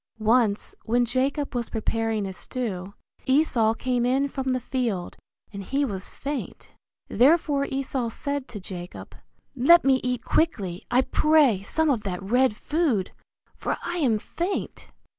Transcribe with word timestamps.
Once 0.17 0.73
when 0.83 1.05
Jacob 1.05 1.53
was 1.53 1.69
preparing 1.69 2.25
a 2.25 2.33
stew, 2.33 2.95
Esau 3.27 3.75
came 3.75 4.03
in 4.03 4.27
from 4.27 4.47
the 4.47 4.59
field, 4.59 5.15
and 5.53 5.61
he 5.63 5.85
was 5.85 6.09
faint; 6.09 6.71
therefore 7.07 7.67
Esau 7.69 8.09
said 8.09 8.47
to 8.47 8.59
Jacob, 8.59 9.13
Let 9.55 9.83
me 9.85 10.01
eat 10.03 10.25
quickly, 10.25 10.87
I 10.89 11.01
pray, 11.03 11.61
some 11.61 11.91
of 11.91 12.01
that 12.01 12.23
red 12.23 12.55
food, 12.55 13.11
for 13.53 13.77
I 13.83 13.97
am 13.97 14.17
faint. 14.17 14.89